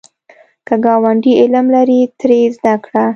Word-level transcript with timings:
که 0.67 0.75
ګاونډی 0.85 1.33
علم 1.41 1.65
لري، 1.75 2.01
ترې 2.19 2.39
زده 2.55 2.75
کړه 2.85 3.05